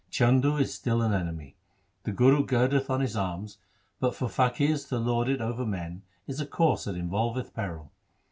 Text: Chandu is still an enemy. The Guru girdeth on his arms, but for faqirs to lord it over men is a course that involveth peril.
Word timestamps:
Chandu 0.09 0.57
is 0.59 0.73
still 0.73 1.03
an 1.03 1.13
enemy. 1.13 1.57
The 2.05 2.11
Guru 2.11 2.43
girdeth 2.43 2.89
on 2.89 3.01
his 3.01 3.15
arms, 3.15 3.59
but 3.99 4.15
for 4.15 4.25
faqirs 4.27 4.89
to 4.89 4.97
lord 4.97 5.29
it 5.29 5.41
over 5.41 5.63
men 5.63 6.01
is 6.25 6.39
a 6.41 6.47
course 6.47 6.85
that 6.85 6.95
involveth 6.95 7.53
peril. 7.53 7.91